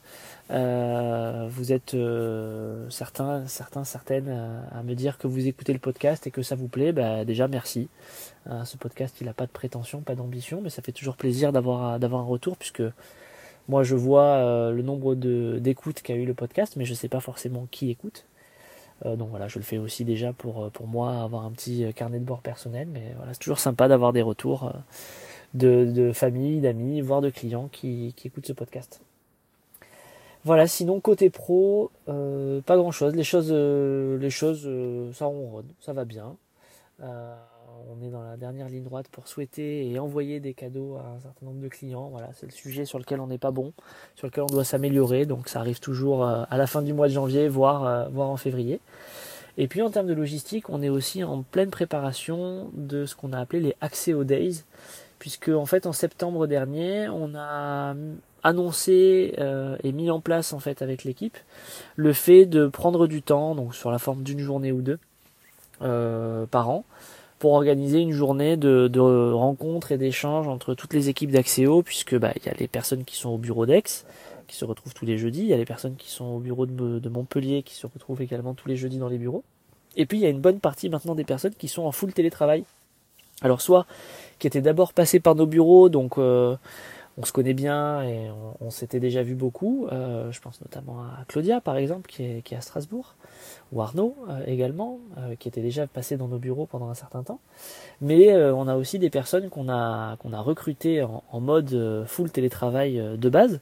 euh, 0.51 1.47
vous 1.49 1.73
êtes 1.73 1.95
euh, 1.95 2.91
certains, 2.91 3.47
certains, 3.47 3.85
certaines 3.85 4.29
à 4.73 4.83
me 4.83 4.95
dire 4.95 5.19
que 5.19 5.29
vous 5.29 5.47
écoutez 5.47 5.73
le 5.73 5.79
podcast 5.79 6.27
et 6.27 6.33
que 6.33 6.43
ça 6.43 6.57
vous 6.57 6.67
plaît. 6.67 6.91
Bah, 6.91 7.25
déjà, 7.25 7.47
merci. 7.47 7.89
ce 8.65 8.77
podcast, 8.77 9.15
il 9.21 9.27
n'a 9.27 9.35
pas 9.35 9.47
de 9.47 9.53
prétention, 9.53 10.01
pas 10.01 10.17
d'ambition, 10.17 10.61
mais 10.61 10.71
ça 10.71 10.83
fait 10.83 10.91
toujours 10.91 11.15
plaisir 11.15 11.53
d'avoir 11.53 12.01
d'avoir 12.01 12.23
un 12.23 12.25
retour 12.25 12.57
puisque 12.57 12.83
moi, 13.71 13.83
je 13.85 13.95
vois 13.95 14.71
le 14.71 14.83
nombre 14.83 15.15
d'écoutes 15.15 16.03
qu'a 16.03 16.15
eu 16.15 16.27
le 16.27 16.35
podcast, 16.35 16.75
mais 16.77 16.85
je 16.85 16.91
ne 16.91 16.97
sais 16.97 17.09
pas 17.09 17.21
forcément 17.21 17.67
qui 17.71 17.91
écoute. 17.91 18.25
Euh, 19.07 19.17
donc 19.17 19.31
voilà, 19.31 19.49
je 19.49 19.59
le 19.59 19.65
fais 19.65 19.79
aussi 19.79 20.05
déjà 20.05 20.33
pour, 20.33 20.65
euh, 20.65 20.71
pour 20.71 20.87
moi, 20.87 21.23
avoir 21.23 21.45
un 21.45 21.51
petit 21.51 21.85
euh, 21.85 21.93
carnet 21.93 22.19
de 22.19 22.25
bord 22.25 22.41
personnel. 22.43 22.89
Mais 22.93 23.13
voilà, 23.17 23.33
c'est 23.33 23.41
toujours 23.41 23.59
sympa 23.59 23.89
d'avoir 23.89 24.13
des 24.13 24.23
retours 24.23 24.73
de, 25.55 25.87
de 25.87 26.13
famille, 26.13 26.61
d'amis, 26.61 27.01
voire 27.01 27.21
de 27.21 27.31
clients 27.31 27.69
qui, 27.73 28.13
qui 28.17 28.29
écoutent 28.29 28.47
ce 28.47 28.53
podcast. 28.53 29.01
Voilà, 30.45 30.67
sinon 30.67 31.01
côté 31.01 31.29
pro, 31.29 31.91
pas 32.07 32.77
grand 32.77 32.93
chose. 32.93 33.15
Les 33.15 33.25
choses, 33.25 33.53
les 33.53 34.31
choses, 34.31 34.69
ça 35.15 35.27
ronronne, 35.27 35.69
ça 35.81 35.93
va 35.93 36.07
bien 36.07 36.35
on 37.01 38.03
est 38.03 38.11
dans 38.11 38.23
la 38.23 38.37
dernière 38.37 38.69
ligne 38.69 38.85
droite 38.85 39.09
pour 39.11 39.29
souhaiter 39.29 39.91
et 39.91 39.99
envoyer 39.99 40.41
des 40.41 40.55
cadeaux 40.55 40.97
à 40.97 41.15
un 41.17 41.21
certain 41.21 41.47
nombre 41.47 41.61
de 41.61 41.69
clients. 41.69 42.09
Voilà, 42.09 42.31
c'est 42.35 42.47
le 42.47 42.53
sujet 42.53 42.85
sur 42.85 42.99
lequel 42.99 43.21
on 43.21 43.27
n'est 43.27 43.39
pas 43.39 43.51
bon, 43.51 43.73
sur 44.15 44.27
lequel 44.27 44.45
on 44.45 44.53
doit 44.53 44.65
s'améliorer. 44.65 45.27
Donc 45.27 45.49
ça 45.49 45.61
arrive 45.61 45.81
toujours 45.81 46.25
euh, 46.25 46.45
à 46.51 46.57
la 46.57 46.67
fin 46.67 46.83
du 46.83 46.93
mois 46.93 47.09
de 47.09 47.13
janvier, 47.13 47.49
voire, 47.49 47.85
euh, 47.85 48.09
voire 48.09 48.31
en 48.31 48.37
février. 48.37 48.81
Et 49.59 49.67
puis 49.67 49.83
en 49.83 49.91
termes 49.91 50.07
de 50.07 50.15
logistique, 50.15 50.71
on 50.71 50.83
est 50.83 50.89
aussi 50.89 51.25
en 51.25 51.43
pleine 51.43 51.71
préparation 51.71 52.71
de 52.75 53.05
ce 53.07 53.15
qu'on 53.15 53.33
a 53.33 53.39
appelé 53.39 53.61
les 53.61 53.77
Axeo 53.81 54.25
Days, 54.25 54.65
puisque 55.19 55.49
en 55.49 55.67
fait 55.67 55.87
en 55.87 55.93
septembre 55.93 56.47
dernier, 56.47 57.09
on 57.09 57.35
a 57.35 57.95
annoncé 58.43 59.35
euh, 59.39 59.77
et 59.83 59.93
mis 59.93 60.11
en 60.11 60.21
place 60.21 60.55
en 60.55 60.61
fait 60.61 60.81
avec 60.81 61.05
l'équipe 61.05 61.37
le 61.97 62.15
fait 62.15 62.47
de 62.47 62.69
prendre 62.69 63.07
du 63.07 63.21
temps, 63.21 63.55
donc 63.55 63.75
sur 63.75 63.91
la 63.91 63.99
forme 63.99 64.23
d'une 64.23 64.39
journée 64.39 64.73
ou 64.73 64.81
deux 64.81 64.99
par 65.81 66.69
an, 66.69 66.85
pour 67.39 67.53
organiser 67.53 68.01
une 68.01 68.13
journée 68.13 68.57
de, 68.57 69.33
rencontres 69.33 69.93
et 69.93 69.99
d'échanges 69.99 70.47
entre 70.47 70.75
toutes 70.75 70.93
les 70.93 71.09
équipes 71.09 71.31
d'Axéo, 71.31 71.83
puisque 71.83 72.17
bah 72.17 72.33
il 72.37 72.47
y 72.47 72.49
a 72.49 72.55
les 72.59 72.69
personnes 72.69 73.05
qui 73.05 73.17
sont 73.17 73.31
au 73.31 73.39
bureau 73.39 73.67
d'Aix, 73.67 73.83
qui 74.47 74.57
se 74.57 74.65
retrouvent 74.65 74.95
tous 74.95 75.07
les 75.07 75.17
jeudis, 75.17 75.41
il 75.41 75.49
y 75.49 75.55
a 75.55 75.57
les 75.57 75.65
personnes 75.65 75.97
qui 75.97 76.11
sont 76.11 76.27
au 76.27 76.39
bureau 76.39 76.67
de, 76.67 76.99
de, 76.99 77.09
Montpellier, 77.09 77.63
qui 77.63 77.75
se 77.75 77.87
retrouvent 77.87 78.21
également 78.21 78.55
tous 78.55 78.69
les 78.69 78.77
jeudis 78.77 78.99
dans 78.99 79.09
les 79.09 79.19
bureaux, 79.19 79.43
et 79.97 80.07
puis 80.07 80.19
il 80.19 80.21
y 80.23 80.27
a 80.27 80.31
une 80.31 80.41
bonne 80.41 80.61
partie 80.61 80.89
maintenant 80.89 81.15
des 81.15 81.25
personnes 81.25 81.55
qui 81.55 81.69
sont 81.69 81.83
en 81.83 81.93
full 81.93 82.13
télétravail. 82.13 82.65
Alors 83.43 83.63
soit 83.63 83.87
qui 84.39 84.47
étaient 84.47 84.61
d'abord 84.61 84.93
passées 84.93 85.21
par 85.21 85.35
nos 85.35 85.47
bureaux, 85.47 85.89
donc 85.89 86.19
euh, 86.19 86.57
on 87.21 87.25
se 87.27 87.33
connaît 87.33 87.53
bien 87.53 88.03
et 88.03 88.31
on, 88.61 88.71
s'était 88.71 89.01
déjà 89.01 89.23
vu 89.23 89.35
beaucoup. 89.35 89.87
Euh, 89.93 90.33
je 90.33 90.41
pense 90.41 90.61
notamment 90.63 91.01
à 91.01 91.25
Claudia 91.29 91.61
par 91.61 91.77
exemple 91.77 92.09
qui 92.11 92.25
est, 92.25 92.43
qui 92.43 92.55
à 92.55 92.63
Strasbourg 92.63 93.15
ou 93.73 93.83
Arnaud 93.83 94.17
euh, 94.29 94.43
également, 94.47 95.01
euh, 95.19 95.35
qui 95.39 95.47
était 95.47 95.61
déjà 95.61 95.87
passé 95.87 96.17
dans 96.17 96.29
nos 96.29 96.39
bureaux 96.39 96.65
pendant 96.65 96.89
un 96.89 96.95
certain 96.95 97.23
temps. 97.23 97.41
Mais 98.01 98.35
on 98.35 98.69
a 98.69 98.77
aussi 98.77 98.99
des 98.99 99.11
personnes 99.11 99.51
qu'on 99.51 99.69
a 99.69 100.17
qu'on 100.17 100.33
a 100.33 100.41
recrutées 100.41 101.03
en, 101.03 101.41
mode 101.41 102.05
full 102.07 102.31
télétravail 102.31 103.03
de 103.19 103.29
base. 103.29 103.61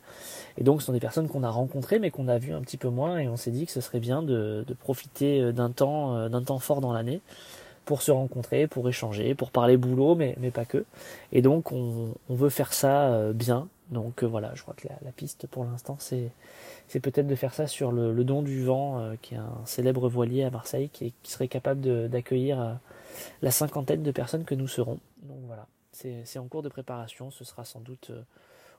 Et 0.56 0.62
donc 0.62 0.80
ce 0.80 0.86
sont 0.86 0.92
des 0.92 1.00
personnes 1.00 1.28
qu'on 1.28 1.42
a 1.42 1.50
rencontrées 1.50 1.98
mais 1.98 2.10
qu'on 2.10 2.28
a 2.28 2.38
vues 2.38 2.52
un 2.52 2.60
petit 2.60 2.76
peu 2.76 2.88
moins 2.88 3.18
et 3.18 3.28
on 3.28 3.36
s'est 3.36 3.50
dit 3.50 3.66
que 3.66 3.72
ce 3.72 3.80
serait 3.80 4.00
bien 4.00 4.22
de, 4.22 4.64
de 4.66 4.74
profiter 4.74 5.52
d'un 5.52 5.70
temps 5.70 6.28
d'un 6.28 6.42
temps 6.42 6.60
fort 6.60 6.80
dans 6.80 6.92
l'année 6.92 7.20
pour 7.88 8.02
se 8.02 8.12
rencontrer, 8.12 8.66
pour 8.68 8.88
échanger, 8.88 9.34
pour 9.34 9.50
parler 9.50 9.76
boulot, 9.76 10.14
mais, 10.14 10.36
mais 10.38 10.50
pas 10.50 10.64
que. 10.64 10.84
Et 11.32 11.42
donc 11.42 11.72
on, 11.72 12.12
veut 12.28 12.50
faire 12.50 12.72
ça 12.72 13.32
bien. 13.32 13.68
Donc 13.90 14.22
voilà, 14.22 14.52
je 14.54 14.62
crois 14.62 14.74
que 14.74 14.86
la, 14.86 15.12
piste 15.12 15.46
pour 15.46 15.64
l'instant 15.64 15.96
c'est 15.98 16.30
c'est 16.88 17.00
peut-être 17.00 17.26
de 17.26 17.34
faire 17.34 17.54
ça 17.54 17.66
sur 17.66 17.92
le, 17.92 18.24
Don 18.24 18.42
du 18.42 18.64
Vent, 18.64 18.98
euh, 18.98 19.14
qui 19.20 19.34
est 19.34 19.38
un 19.38 19.60
célèbre 19.66 20.08
voilier 20.08 20.42
à 20.42 20.50
Marseille, 20.50 20.88
qui, 20.88 21.12
serait 21.22 21.48
capable 21.48 22.08
d'accueillir 22.08 22.60
euh, 22.60 22.72
la 23.42 23.50
cinquantaine 23.50 24.02
de 24.02 24.10
personnes 24.10 24.44
que 24.44 24.54
nous 24.54 24.68
serons. 24.68 24.98
Donc 25.22 25.38
voilà, 25.46 25.66
c'est 25.92 26.38
en 26.38 26.48
cours 26.48 26.62
de 26.62 26.70
préparation, 26.70 27.30
ce 27.30 27.44
sera 27.44 27.64
sans 27.64 27.80
doute 27.80 28.08
euh, 28.10 28.22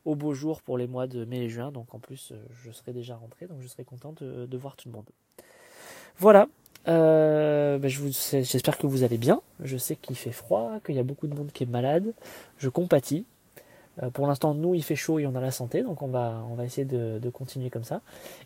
au 0.05 0.15
beau 0.15 0.33
jour 0.33 0.61
pour 0.61 0.77
les 0.77 0.87
mois 0.87 1.05
de 1.05 1.23
mai 1.23 1.43
et 1.43 1.49
juin, 1.49 1.71
donc 1.71 1.93
en 1.93 1.99
plus 1.99 2.33
je 2.63 2.71
serai 2.71 2.93
déjà 2.93 3.15
rentré, 3.15 3.45
donc 3.45 3.61
je 3.61 3.67
serai 3.67 3.83
content 3.83 4.13
de, 4.19 4.57
voir 4.57 4.75
tout 4.75 4.89
le 4.89 4.95
monde. 4.95 5.09
Voilà, 6.17 6.47
ben, 6.85 7.87
j'espère 7.87 8.77
que 8.77 8.87
vous 8.87 9.03
allez 9.03 9.17
bien. 9.17 9.41
Je 9.63 9.77
sais 9.77 9.95
qu'il 9.95 10.15
fait 10.15 10.31
froid, 10.31 10.79
qu'il 10.85 10.95
y 10.95 10.99
a 10.99 11.03
beaucoup 11.03 11.27
de 11.27 11.35
monde 11.35 11.51
qui 11.53 11.63
est 11.63 11.69
malade. 11.69 12.13
Je 12.57 12.69
compatis. 12.69 13.25
Euh, 14.03 14.09
pour 14.09 14.27
l'instant, 14.27 14.53
nous, 14.53 14.75
il 14.75 14.83
fait 14.83 14.95
chaud 14.95 15.19
et 15.19 15.27
on 15.27 15.35
a 15.35 15.41
la 15.41 15.51
santé, 15.51 15.81
donc 15.81 16.01
on 16.01 16.07
va, 16.07 16.43
on 16.49 16.55
va 16.55 16.65
essayer 16.65 16.85
de, 16.85 17.19
de 17.19 17.29
continuer 17.29 17.69
comme 17.69 17.83
ça. 17.83 18.01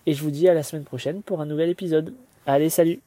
Et 0.05 0.13
je 0.13 0.23
vous 0.23 0.31
dis 0.31 0.49
à 0.49 0.53
la 0.53 0.63
semaine 0.63 0.83
prochaine 0.83 1.21
pour 1.21 1.41
un 1.41 1.45
nouvel 1.45 1.69
épisode. 1.69 2.13
Allez, 2.45 2.69
salut 2.69 2.99